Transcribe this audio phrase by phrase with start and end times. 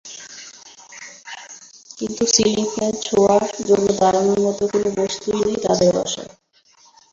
[1.97, 6.31] কিন্তু ceiling fan ছোঁয়ার জন্য দাঁড়ানোর মতো কোনো বস্তুই নেই তাঁদের বাসায়।